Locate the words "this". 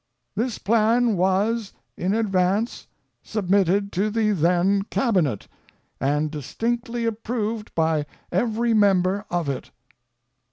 0.35-0.57